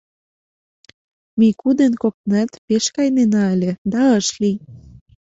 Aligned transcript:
Мику 1.39 1.69
дене 1.79 1.97
коктынат 2.03 2.49
пеш 2.67 2.85
кайынена 2.95 3.43
ыле, 3.55 3.71
да 3.91 4.01
ыш 4.19 4.27
лий. 4.41 4.57